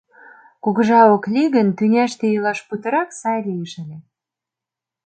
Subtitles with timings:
[0.63, 3.97] Кугыжа ок лий гын, тӱняште илаш путырак сай лиеш ыле.